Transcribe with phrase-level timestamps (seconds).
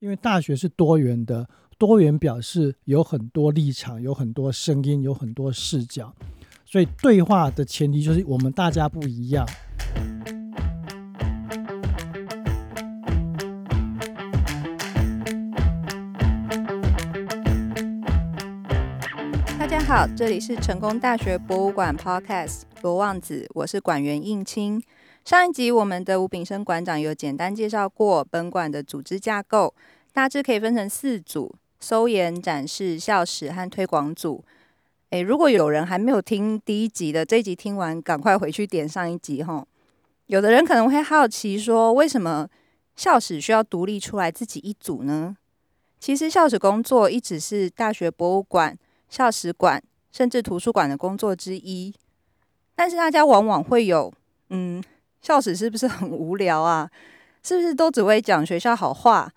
[0.00, 6.14] 因为大学是多元的，多元表示有很多立场，有很多声音，有很多视角，
[6.64, 9.44] 所以对话的前提就是我们大家不一样。
[19.58, 24.80] 大家好，这里是成功大学博物馆 Podcast 罗望子，我是馆员应青。
[25.28, 29.74] 上一集我们的吴炳生馆长有简单介绍过本馆的组织架构，
[30.10, 34.42] 大致可以分成四组：搜研、展示、校史和推广组。
[35.10, 39.66] 诶，如果有人还没有听第一集的，这一集听完赶快回去点上一集哈。
[40.28, 42.48] 有的人可能会好奇说，为什么
[42.96, 45.36] 校史需要独立出来自己一组呢？
[46.00, 48.74] 其实校史工作一直是大学博物馆、
[49.10, 51.94] 校史馆甚至图书馆的工作之一，
[52.74, 54.10] 但是大家往往会有
[54.48, 54.82] 嗯。
[55.22, 56.90] 校史是不是很无聊啊？
[57.42, 59.32] 是不是都只会讲学校好话？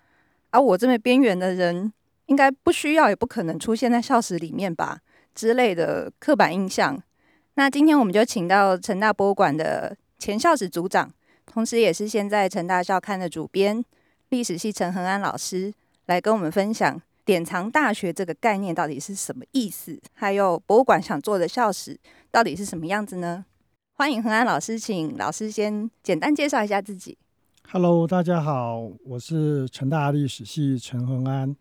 [0.50, 1.92] 而、啊、我这么边缘的人，
[2.26, 4.98] 应该不需要也不可能出现在校史里面吧？
[5.34, 7.02] 之类的刻板印象。
[7.54, 11.10] 那今天我们就请到成大博物馆的前校史组长，
[11.46, 13.82] 同时也是现在成大校刊的主编，
[14.28, 15.72] 历史系陈恒安老师，
[16.06, 21.98] 来跟我们分享典藏大学这个概念到底是什么意思，还有博物馆想做的校史
[22.30, 23.44] 到底是什么样子呢？
[24.02, 27.16] 欢迎恒安老师，请老师先简单介绍一下自己。
[27.70, 31.54] Hello，大家好，我是成大历史系陈恒安。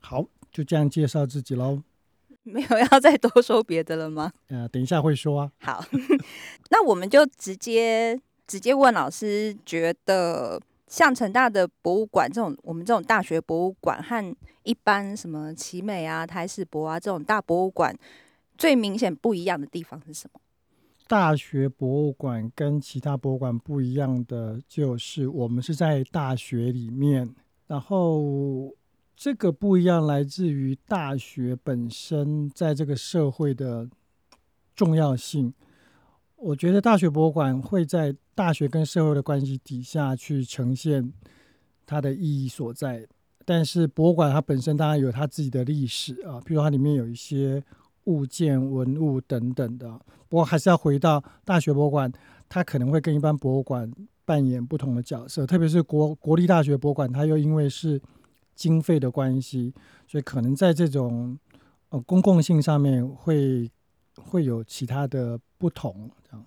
[0.00, 1.80] 好，就这样介绍自己喽。
[2.42, 4.32] 没有要再多说别的了吗？
[4.48, 5.52] 呃，等一下会说啊。
[5.60, 5.84] 好，
[6.70, 17.96] 那我们就直接直接问老师，觉得像成大的博物馆这种，我们这种大学博物馆和一般什么奇美啊、台史博啊这种大博物馆，
[18.58, 20.40] 最明显不一样的地方是什么？
[21.12, 27.28] 大学博物馆跟其他博物馆不一样的，就是我们是在大学里面，
[27.66, 28.74] 然后
[29.14, 33.90] 这个不一样来自于大学本身在这个社会的
[34.74, 35.52] 重要性。
[36.34, 41.12] 我觉得大学博物馆会在大学跟社会的关系底下去呈现
[41.84, 43.06] 它的意义所在，
[43.44, 47.62] 但是博物馆它本身当然有它自己的历史啊，比如它里面有一些。
[48.04, 49.88] 物件、文物等等的，
[50.28, 52.10] 不过还是要回到大学博物馆，
[52.48, 53.90] 它可能会跟一般博物馆
[54.24, 58.00] 扮演不同的角色，特别是国国立大学博物馆，它又因为是
[58.54, 59.72] 经费的关系，
[60.06, 61.38] 所以可能在这种
[61.90, 63.70] 呃公共性上面会
[64.16, 66.46] 会有其他的不同，这样。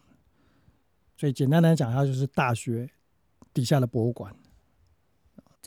[1.18, 2.90] 所以简单来讲，它就是大学
[3.54, 4.36] 底下的博物馆。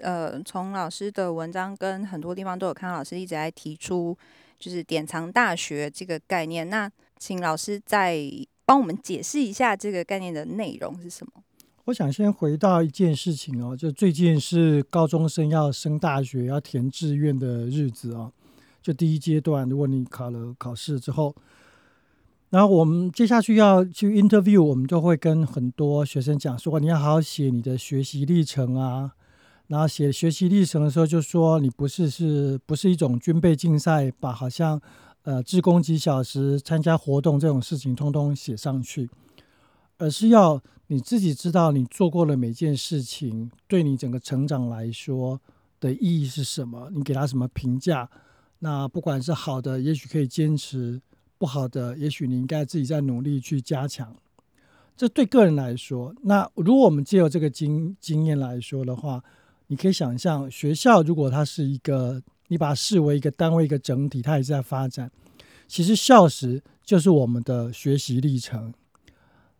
[0.02, 4.16] 呃，从老师的文章跟很多地方都有看到，老师一直在提出。
[4.58, 8.20] 就是典藏大学这个概念，那请老师再
[8.64, 11.42] 帮我们解释一下这个概念的内容是什么？
[11.84, 18.30] 我想先回到一件事情哦，就最近是高中生要升大学要填志愿的日子啊，
[18.82, 21.34] 就第一阶段，如果你考了考试之后，
[22.50, 29.14] 然后我们接下去要去 interview，我们就会跟很多学生讲说，你要好好写你的学习历程啊。
[29.68, 34.80] 然后写学习历程的时候，就说你不是是不是一种军备竞赛，把好像
[35.24, 39.10] 呃志工几小时参加活动这种事情通通写上去，
[39.98, 45.38] 而是要你自己知道你做过的每件事情对你整个成长来说
[45.80, 48.08] 的意义是什么，你给他什么评价？
[48.60, 50.98] 那不管是好的，也许可以坚持；
[51.36, 54.16] 不好的，也许你应该自己再努力去加强。
[54.96, 59.22] 这对个人来说，那如果我们借由这个经经验来说的话。
[59.68, 65.10] 你可以想象，学校如果它是一个，你把它视为一个单位、一个整体，它也是在发展。
[65.66, 68.74] 其实校史就是我们的学习历程。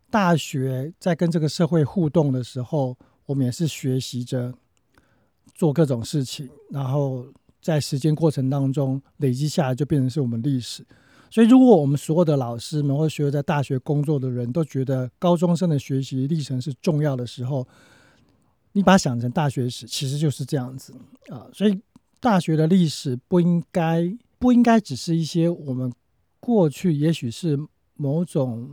[0.09, 2.97] 大学在跟这个社会互动的时候，
[3.27, 4.51] 我们也是学习着
[5.53, 7.27] 做各种事情，然后
[7.61, 10.83] 在实践过程当中累积下来，就变成是我们历史。
[11.29, 17.67] 所以，如果我们所有的老师们或所有在大学工作的人都觉得高中生的学习历程是重要的时候，
[18.79, 20.93] 你把它想成大学史，其实就是这样子
[21.27, 21.45] 啊。
[21.51, 21.77] 所以
[22.21, 25.91] 大学的历史不应该不应该只是一些我们
[26.39, 27.59] 过去也许是
[27.95, 28.69] 某种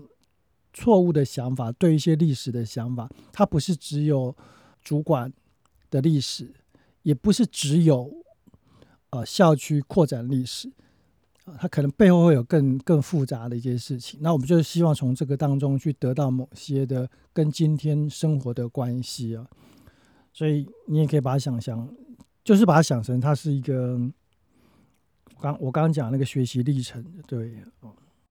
[0.72, 4.32] 错误的想法，对一些历史的想法，它不是只有
[4.80, 5.32] 主管
[5.90, 6.54] 的历史，
[7.02, 8.08] 也不是只有
[9.10, 10.70] 呃校区扩展历史
[11.46, 14.20] 啊，它可能背后会有更更复杂的一些事情。
[14.22, 19.44] 那我们就是希望从这个当中去得到某些的跟今天生活的关系啊。
[20.36, 21.88] 所以你也可以把它想象，
[22.44, 23.98] 就是把它想成它是一个，
[25.40, 27.56] 刚我刚刚讲那个学习历程，对。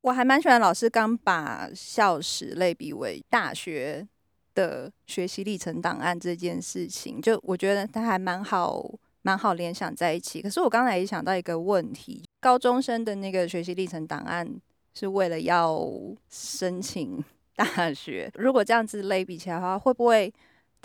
[0.02, 4.07] 我还蛮喜欢老师刚把校史类比为大学
[4.54, 8.88] 的学习历程档案这件事情，就我觉得它还蛮好
[9.24, 10.44] 蛮好联想在一起。
[10.44, 14.48] 可是我刚才也想到一个问题：高中生的那个学习历程档案
[14.94, 15.84] 是为了要
[16.30, 17.24] 申请
[17.56, 20.31] 大学，如果这样子类比起来的话，会不会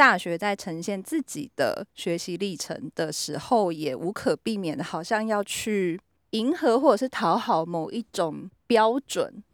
[0.00, 6.00] 大学在呈现自己的学习历程的时候，也无可避免的，好像要去
[6.30, 9.44] 迎合或者是讨好某一种标准，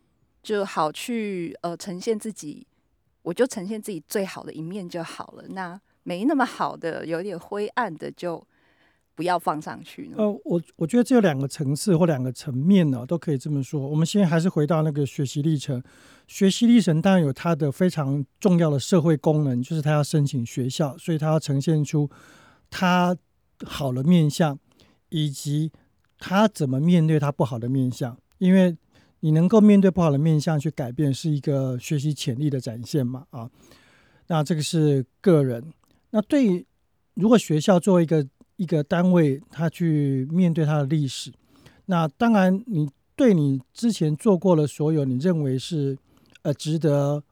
[0.45, 2.65] 就好去呃呈现自己，
[3.23, 5.43] 我就呈现自己最好的一面就好了。
[5.49, 8.41] 那没那么好的，有点灰暗的，就
[9.17, 10.15] 不要放上去呢。
[10.19, 13.89] 呃，我我觉得这有两个层次或两个层面呢，都可以这么说。
[13.89, 15.83] 我们先还是回到那个学习历程，
[16.29, 22.09] 学习历程当然有它的非常重要的社会功能，就是他要申请学校，所以他要呈现出
[22.71, 23.17] 他
[23.65, 24.59] 好的面相，
[25.09, 25.73] 以及
[26.19, 28.17] 他怎么面对他不好的面相。
[28.37, 28.77] 因为
[29.21, 33.25] 你能够面对不好的面相去改变，是一个学习潜力的展现嘛？
[33.31, 33.51] 啊，
[34.27, 35.73] 那这个是个人。
[36.11, 36.67] 那对
[37.15, 38.27] 如果学校作为一个
[38.57, 41.33] 一个单位，他去面对他的历史，
[41.87, 45.97] 那当然你对你之前做过的所有，你认为是
[46.43, 47.23] 呃值得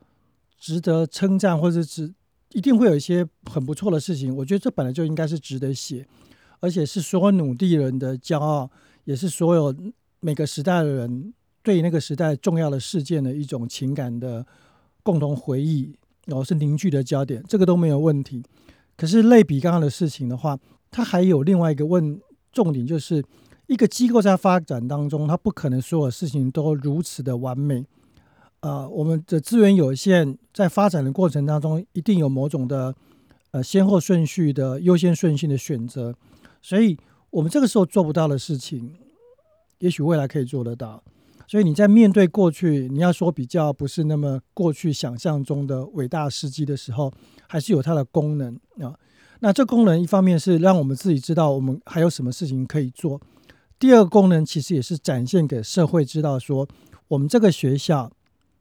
[0.59, 2.13] 值得称赞，或者是
[2.53, 4.35] 一定会有一些很不错的事情。
[4.37, 6.07] 我觉得这本来就应该是值得写，
[6.61, 8.71] 而且是所有努力人的骄傲，
[9.05, 9.75] 也是所有
[10.21, 14.47] 每个时代的人对那个时代重要的事件的一种情感的
[15.03, 15.95] 共同回忆，
[16.27, 18.43] 然后是凝聚的焦点，这个都没有问题。
[18.97, 20.59] 可是类比刚刚的事情的话，
[20.91, 22.21] 它还有另外一个问
[22.53, 23.25] 重点，就是
[23.67, 27.85] 一个机构在发展当中，它不可能所有事情都如此的完美。
[28.61, 32.95] 呃，我们的资源有限，在发展的过程当中，一定有某种的
[33.51, 36.15] 呃先后顺序的优先顺序的选择，
[36.63, 36.97] 所以
[37.31, 38.95] 我们这个时候做不到的事情，
[39.81, 41.03] 也许未来可以做得到。
[41.47, 47.13] 所以你在面对过去，你要说比较不是那么过去想象中的伟大事迹的时候，
[47.49, 48.95] 还是有它的功能啊。
[49.41, 53.21] 那这功能一方面是让我们自己知道我们还有什么事情可以做，
[53.79, 56.67] 第二个功能其实也是展现给社会知道说，
[57.09, 58.11] 我们这个学校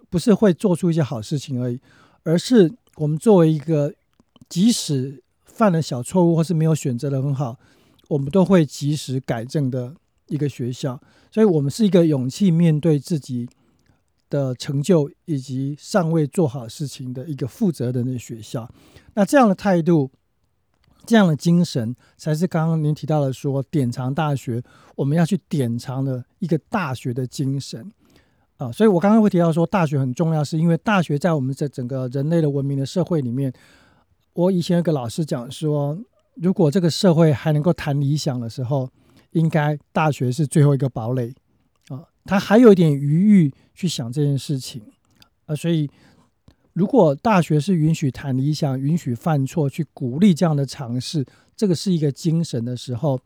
[0.10, 1.80] 不是会做出一些好事情而已，
[2.24, 3.94] 而是我们作为一个
[4.50, 7.58] 即使犯了小错误或是没有选择的很好，
[8.10, 9.96] 我们都会及时改正的
[10.28, 11.00] 一个学校。
[11.32, 13.48] 所以，我们是一个勇气面对自己
[14.34, 18.68] 的成就以及尚未做好事情的一个负责任的学校。
[19.14, 20.10] 那这样的态度、
[21.06, 24.64] 这样的精神，才是刚刚您提到的说典藏大学，
[24.96, 27.94] 我们要去典藏的一个大学的精神
[28.58, 28.72] 啊。
[28.72, 33.54] 所以我刚刚会提到说，大学很重要，是因为大学在我们这整个人类的文明的社会里面，
[34.34, 35.96] 我以前有个老师讲说，
[36.34, 38.90] 如果这个社会还能够谈理想的时候。
[39.34, 41.34] 应该大学是最后一个堡垒，
[42.26, 44.82] 他还有一点余裕去想这件事情
[45.46, 45.90] 啊，所以
[46.74, 51.26] 如果大学是允许谈理想、允许犯错、去鼓励这样的尝试，
[51.56, 53.20] 这个是一个精神的时候，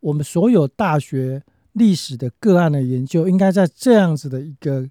[0.00, 4.88] 我们所有大学历史的个案的研究，应该在这样子的一个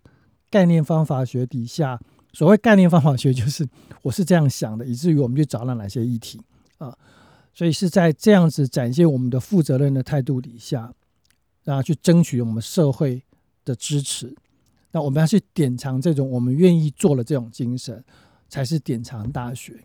[0.50, 2.00] 概念方法学底下。
[2.34, 3.66] 所谓概念方法学，就是
[4.02, 6.42] 我是这样想的，以至于我们去找到哪些议题
[6.78, 6.94] 啊。
[7.54, 10.94] 所以是在这样子展现我们的负责任的态度底下，
[11.64, 13.24] 然后去争取我们社会
[13.66, 14.34] 的支持。
[14.92, 18.02] 那我们要去典藏这种我们愿意做的这种精神，
[18.48, 19.84] 才是典藏大学。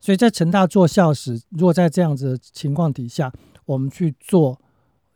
[0.00, 3.32] 所以在成大做校史，如果在这样子的情况底下，
[3.66, 4.60] 我们去做、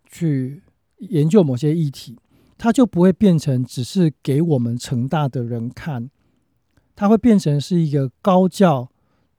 [0.08, 0.62] 去
[0.98, 2.16] 研究某些议题，
[2.56, 6.08] 它就不会变成只是给我们成大的人看，
[6.94, 8.90] 它会变成是一个高教。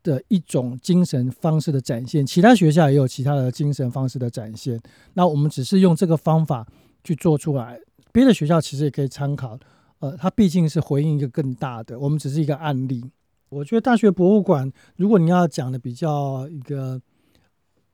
[0.04, 4.80] 的一种精神方式的展现，其他学校也有其他的精神方式的展现。
[5.16, 6.66] 那我们只是用这个方法
[7.04, 7.78] 去做出来，
[8.12, 9.58] 别的学校其实也可以参考。
[10.00, 13.04] 呃，它毕竟是回应一个更大的，我们只是一个案例。
[13.50, 17.02] 我觉得大学博物馆，如果你要讲的比较一个，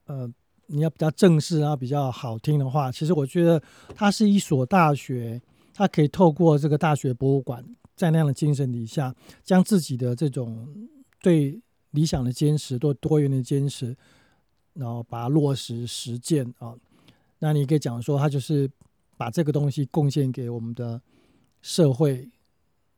[0.05, 0.29] 呃，
[0.67, 3.62] 你要比较正式啊，比较好听的话，其实我觉得
[3.96, 5.41] 它是一所大学，
[5.74, 7.63] 它可以透过这个大学博物馆，
[7.96, 10.67] 在那样的精神底下，将自己的这种
[11.22, 11.62] 对。
[11.93, 13.96] 理想的坚持，多多元的坚持，
[14.74, 16.74] 然后把它落实实践啊。
[17.38, 18.67] 那你可以讲说，它就是
[19.17, 21.01] 把这个东西贡献给我们的
[21.62, 22.29] 社会，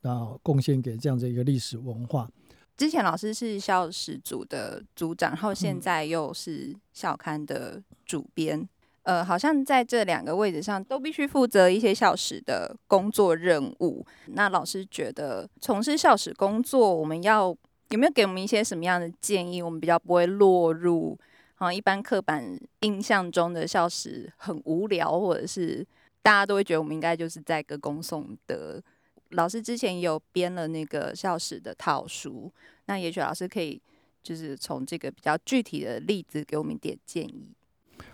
[0.01, 2.29] 然后贡献给这样的一个历史文化。
[2.77, 8.59] 之前老师是校史组的组长，然后现在又是校刊的主编，
[9.03, 14.05] 嗯、呃，好像在这两个位置上都必须负责一些校史的工作任务。
[14.25, 17.55] 那老师觉得从事校史工作，我们要
[17.91, 19.61] 有没有给我们一些什么样的建议？
[19.61, 21.17] 我们比较不会落入
[21.55, 25.87] 啊一般刻板印象中的校史很无聊，或者是
[26.25, 28.81] 大家都会觉得我们应该就是在歌功颂德。
[29.29, 32.51] 老师之前有编了那个校史的套书，
[32.87, 33.79] 那也许老师可以
[34.23, 37.45] 就是从这个比较具体的例子给我们一点建议。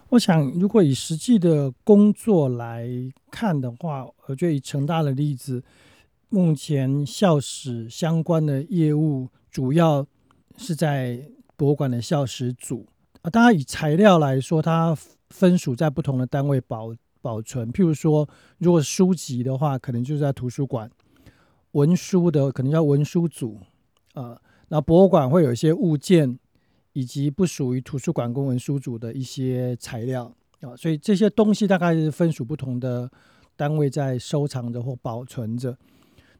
[0.09, 2.85] 我想，如果以实际的工作来
[3.31, 5.63] 看的话，我觉得以成大的例子，
[6.27, 10.05] 目前校史相关的业务主要
[10.57, 12.85] 是在博物馆的校史组
[13.21, 13.29] 啊。
[13.29, 14.93] 当然，以材料来说，它
[15.29, 17.71] 分属在不同的单位保保存。
[17.71, 20.87] 譬如说，如果书籍的话，可能就是在图书馆；
[21.71, 23.59] 文书的可能叫文书组
[24.13, 24.41] 啊。
[24.69, 26.39] 那博物馆会有一些物件。
[26.93, 33.09] 以及不属于图书馆公文书组的一些材料啊，所以这些东西大概是分属不同的
[33.55, 35.77] 单位在收藏着或保存着。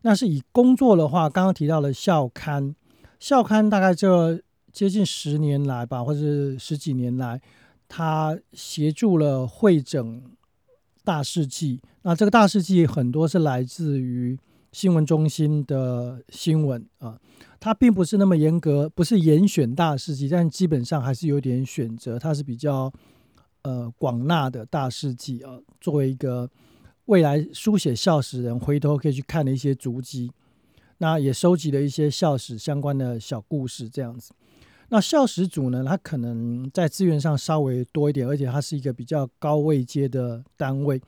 [0.02, 2.76] 那是以工作的话，刚刚提到了校刊，
[3.18, 4.42] 校刊大概这
[4.74, 7.42] 接近十年来吧，或者是十几年来，
[7.88, 10.22] 他协助了会整
[11.04, 11.82] 大事记。
[12.04, 14.38] 那这个大事记很多是来自于
[14.72, 17.20] 新闻中心的新闻啊。
[17.60, 22.18] 它并不是那么严格，不是严选大事记，但基本上还是有点选择。
[22.18, 22.92] 它是比较
[23.62, 26.50] 呃广纳的大事记啊，作为一个
[27.06, 30.32] 未来书写校史人回头可以去看的一些足迹。
[30.98, 34.32] 那也收集了一些校史相关的小故事，这样子。
[34.92, 41.02] 那校史组呢，它可能在资源上稍微多一点，而且它是一个比较高位阶的单位。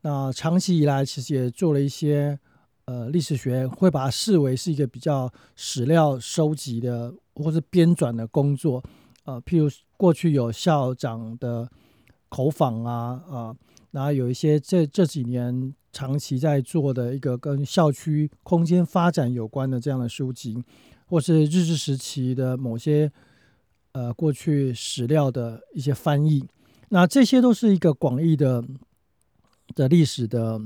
[0.00, 2.38] 那长期以来，其实也做了一些。
[2.86, 8.82] 呃，历史学会把它视为是一个比较史料收集的或是编纂的工作。
[9.24, 11.70] 呃，譬如过去有校长的
[12.28, 13.56] 口访啊，啊、呃，
[13.92, 20.60] 然后有一些这这几年长期在做的一个跟校区空间发展有关的这样的书籍，
[21.10, 23.10] 或是日治时期的某些
[23.92, 26.46] 呃过去史料的一些翻译。
[26.90, 28.64] 那这些都是一个广义的
[29.74, 30.60] 的历史的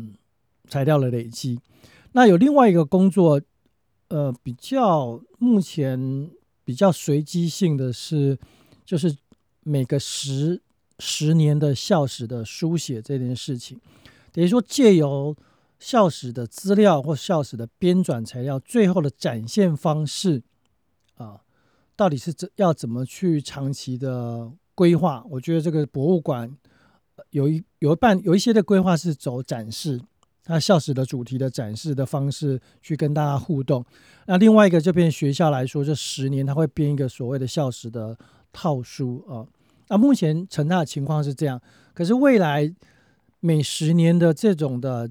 [0.69, 1.59] 材料的累积。
[2.13, 3.41] 那有另外一个工作，
[4.09, 6.31] 呃，比较目前
[6.65, 8.39] 比较随机性的是，
[8.85, 9.17] 就是
[9.63, 10.61] 每个十
[10.99, 13.81] 十年的校史的书写这件事情，
[14.31, 15.35] 等于说借由
[15.85, 20.43] 校史的资料或校史的编纂材料，最后的展现方式
[21.17, 21.43] 啊，
[21.95, 25.23] 到底是怎要怎么去长期的规划？
[25.29, 26.57] 我觉得这个博物馆
[27.29, 30.01] 有一有一半有一些的规划是走展示。
[30.43, 33.85] 他校史的主题的展示的方式去跟大家互动，
[34.27, 38.17] 那另外一个这边学校来说，这十年他会编一个所谓的校史的
[38.53, 39.45] 套书啊。
[39.89, 41.61] 那目前成大的情况是这样，
[41.93, 42.75] 可是未来
[43.41, 45.11] 每十年的这种的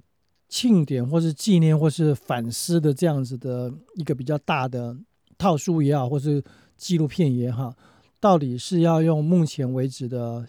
[0.54, 4.96] 庆典或是纪念或是反思的这样子的一个比较大的
[5.36, 6.44] 套书也好，或是
[6.78, 7.76] 纪录片也好，
[8.20, 10.46] 到底是要用目前为止的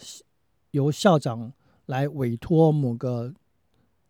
[0.73, 1.51] 由校长
[1.87, 3.33] 来委托某个。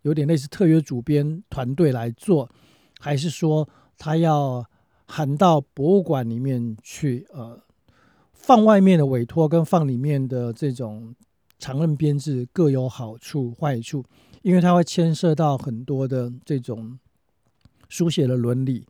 [0.03, 2.51] 有点类似特约主编团队来做，
[3.01, 4.63] 还是说他要
[5.07, 7.27] 含到博物馆里面去？
[7.33, 7.59] 呃，
[8.35, 11.15] 放外面的委托跟放里面的这种
[11.59, 14.05] 常任编制各有好处坏处，
[14.45, 16.99] 因为它会牵涉到很多的这种
[17.89, 18.87] 书写的伦理。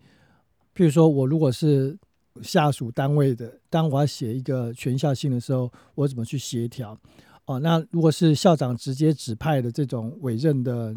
[0.74, 1.96] 譬如说，我如果是
[2.42, 6.98] 下属单位的，当我要写一个全校信的时候，我怎么去协调？
[7.44, 10.92] 哦，那如果是校长直接指派的这种委任的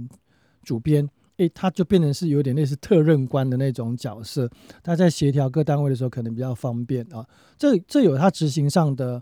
[0.63, 4.49] 主编，诶，他就变成是有点类似特任官的那种角色，
[4.81, 7.23] 他在协调各单位的时候可能比较方便啊。
[7.59, 9.21] 这这有他执行上的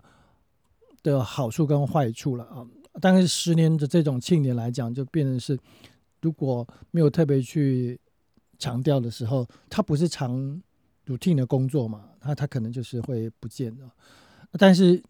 [1.02, 2.64] 的好处跟坏处了啊。
[3.00, 5.58] 但是十年的这种庆典来讲，就变成是
[6.22, 8.00] 如果没有特别去
[8.58, 10.62] 强调的时候，他不是常
[11.06, 13.90] routine 的工作嘛，他他可能就是会不见了。
[14.52, 15.02] 但是。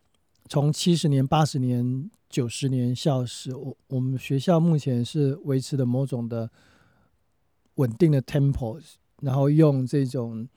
[0.48, 6.48] 从七十年、八十年、九十年校史，我我们学校目前是维持的某种的
[7.74, 8.80] 稳定的 tempo，
[9.22, 10.48] 然后用这种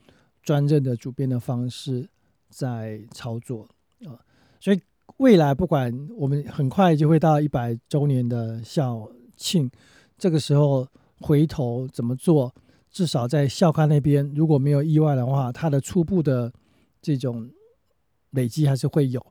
[0.44, 2.08] 专任的主编的方式
[2.48, 3.68] 在操作
[4.06, 4.14] 啊，
[4.60, 4.80] 所以
[5.18, 9.70] 未来不管我们很快就会到一百周年的校庆，
[10.16, 10.86] 这个时候
[11.20, 12.54] 回头怎么做，
[12.90, 16.52] 至少在校刊那边如果没有意外的话，它的初步的
[17.02, 17.50] 这种
[18.30, 19.24] 累积还是会有。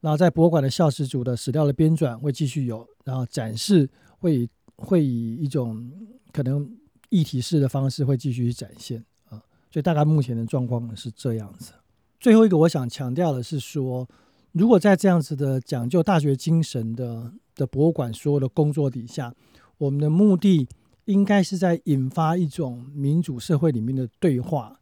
[0.00, 5.90] 然后在博物馆的校史组的史料的编纂会继续有，然后展示会会以一种
[6.32, 6.68] 可能
[7.10, 11.72] 议题式的方式会继续展现啊，所以大概目前的状况是这样子。
[12.18, 14.08] 最后一个我想强调的是说，
[14.52, 19.34] 如果在这样子的讲究大学精神的的博物馆所有的工作底下，
[19.78, 20.68] 我们的目的
[21.04, 24.80] 应该是在引发一种民主社会里面的对话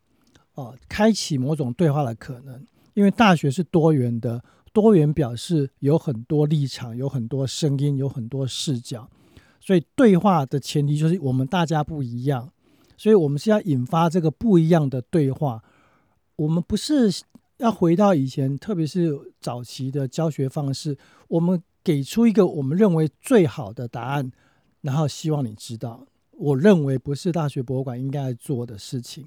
[0.54, 4.42] 啊，开启某种对话的可能，因为大学是多元的。
[4.70, 9.10] 多元表示有很多立场，有很多声音，有很多视角，
[9.58, 12.52] 所以对话的前提就是我们大家不一样，
[12.96, 15.64] 所以我们是要引发这个不一样的对话。
[16.36, 17.10] 我们不是
[17.58, 20.96] 要回到以前，特别是早期的教学方式，
[21.28, 24.30] 我们给出一个我们认为最好的答案，
[24.80, 29.26] 然后希望你知道，我认为不是大学博物馆应该做的事情。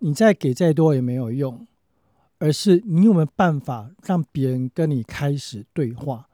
[0.00, 1.66] 你再给再多也没有用，
[2.38, 6.28] 而是你有没有办法让别人跟你开始对话？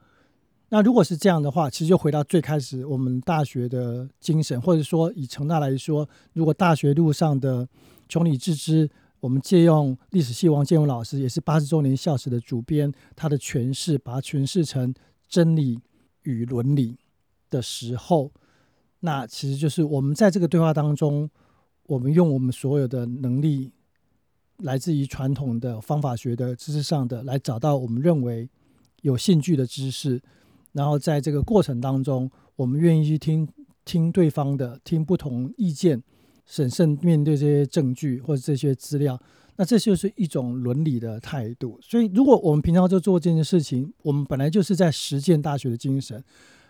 [0.71, 7.69] 那如果是这样的话，其实就回到最开始我们大学的精神，或者说以成大来说，如果大学路上的
[8.09, 8.89] 穷理自知，
[9.21, 14.95] 我们借用历史系王建文老师，也是八十周年校史的主编，他的诠释，把它诠释成
[15.29, 15.81] 真理
[16.23, 16.97] 与伦理
[17.51, 18.31] 的时候，
[19.01, 21.31] 那其实就是我们在这个对话当中。
[21.89, 23.73] 我们用我们所有的能力，
[24.59, 28.47] 来自于传统的方法学的知识上的，来找到我们认为
[29.01, 30.21] 有兴趣的知识，
[30.73, 33.49] 然后在这个过程当中，我们愿意去听
[33.87, 36.03] 听对方的，听不同意见，
[36.49, 39.21] 审慎面对这些证据或者这些资料，
[39.57, 41.79] 那这就是一种伦理的态度。
[41.83, 46.25] 所以，如果我们平常就做这件事情，我们本来就是在实践大学的精神。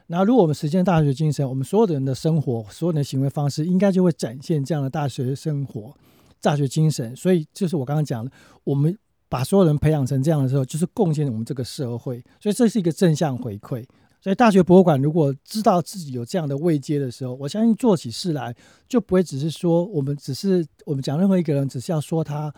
[0.09, 5.95] 那如果我们实践大学精神，我们所有的人的生活、所有人的行为方式，应该就会展现这样的大学生活、
[6.41, 7.15] 大学精神。
[7.15, 8.33] 所以，就是我刚刚讲的，
[8.65, 12.25] 我们把所有人培养成这样的时候，就是贡献我们这个社会。
[12.41, 13.85] 所以，这是一个正向回馈。
[14.21, 18.55] 所以，大学博物馆如果知道自己有这样的位阶的时候，我相信做起事来
[18.89, 22.53] 就不会只是说我们只是我们讲任何一个人，只是要说他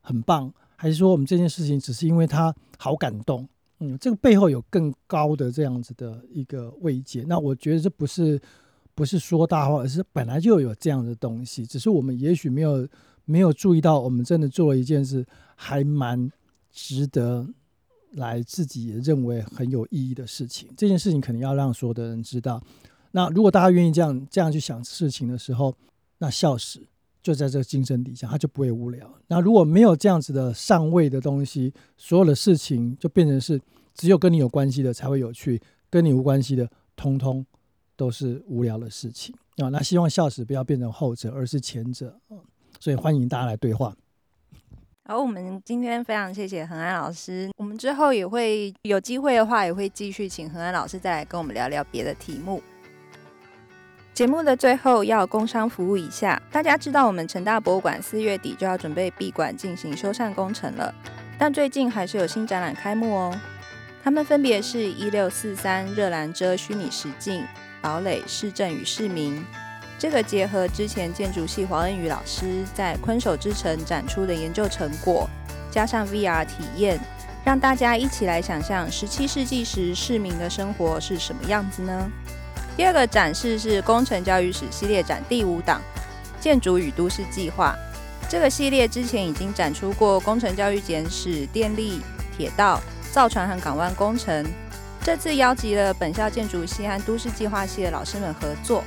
[0.00, 3.48] 很棒，还是说我们这件事情只是因为他好感动。
[3.80, 8.40] 嗯，这个背后有更高的这样子的一个位阶，那我觉得这不是
[8.94, 12.88] 不是说大话，而是本来就有这样的东西，只是我们也许没有
[13.24, 16.30] 没有注意到，我们真的做了一件事，还蛮
[16.70, 17.46] 值得
[18.16, 20.68] 来自己也认为很有意义的事情。
[20.76, 22.62] 这件事情肯定要让所有的人知道。
[23.12, 25.74] 那如果大家愿意这样这样去想事情的时候，
[26.18, 26.86] 那笑死。
[27.22, 29.12] 就在这个精神底下，他就不会无聊。
[29.26, 33.60] 那如果没有这样子的上位的东西，所有的事情就变成是
[33.94, 37.44] 只有跟你有关系的才会有趣，跟你无关系的，通通
[37.96, 39.68] 都是无聊的事情啊。
[39.70, 42.16] 那希望笑死不要变成后者，而是前者。
[42.78, 43.92] 所以欢迎大家来对话。
[45.08, 47.48] 好，我们今天非常谢谢恒安老师。
[47.56, 52.60] 我们之后也会有机会的话，也会继续请恒安老师再来跟我们聊聊别的题目。
[54.12, 60.92] 节目的最后要工商服务一下，大家知道我们成大博物馆四月底就要准备闭馆进行修缮工程了，
[61.38, 63.40] 但最近还是有新展览开幕哦。
[64.02, 67.44] 他们分别是一六四三热兰遮虚拟实境
[67.80, 69.40] 堡垒市政与市民，
[69.98, 75.28] 这个结合之前建筑系黄恩宇老师在困守之城展出的研究成果，
[75.70, 77.00] 加上 VR 体验，
[77.44, 82.10] 让大家一起来想象十七世纪时市民的生活是什么样子呢？
[82.76, 85.80] 第二个展示是工程教育史系列展第五档，
[86.38, 87.74] 建筑与都市计划。
[88.28, 92.02] 这个系列之前已经展出过工程教育简史、电力、
[92.36, 92.82] 铁道、
[93.12, 94.44] 造船和港湾工程。
[95.02, 98.82] 这次邀集了本校建筑系和都市计划系的老师们合作，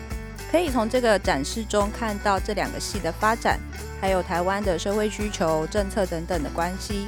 [0.52, 3.60] 可以从这个展示中看到这两个系的发展，
[4.02, 7.08] 还有台湾的社会需求、政策等等的关系。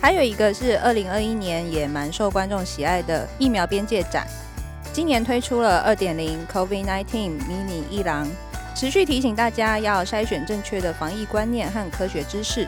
[0.00, 4.26] 还有一个是二零二一年也蛮受观众喜爱的疫苗边界展。
[4.92, 7.14] 今年推出了二点零 COVID-19
[7.46, 8.26] 迷你一郎，
[8.74, 12.66] 持续提醒大家要筛选正确的防疫观念和科学知识。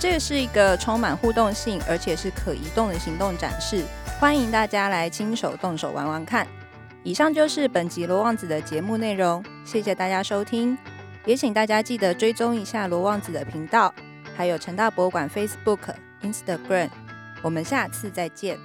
[0.00, 3.84] 这是一个充满互动性，而且是可移动的行动展示，
[4.18, 6.44] 欢迎大家来亲手动手玩玩看。
[7.08, 10.76] 以上就是本集罗旺子的节目内容，谢谢大家收听，
[11.24, 13.94] 也请大家记得追踪一下罗旺子的频道，
[14.36, 15.78] 还有陈大博物馆 Facebook、
[16.20, 16.90] Instagram。
[17.40, 18.58] 我们下次再见。